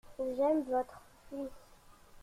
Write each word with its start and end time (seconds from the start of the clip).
J'aime 0.35 0.63
votre 0.63 0.99
fils. 1.29 1.47